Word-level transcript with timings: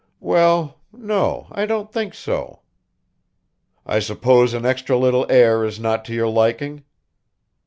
"Well, 0.19 0.79
no, 0.91 1.45
I 1.51 1.67
don't 1.67 1.93
think 1.93 2.15
so." 2.15 2.61
"I 3.85 3.99
suppose 3.99 4.55
an 4.55 4.65
extra 4.65 4.97
little 4.97 5.27
heir 5.29 5.63
is 5.63 5.79
not 5.79 6.03
to 6.05 6.13
your 6.15 6.27
liking." 6.27 6.83